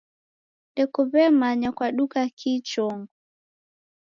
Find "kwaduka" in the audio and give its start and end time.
1.77-2.19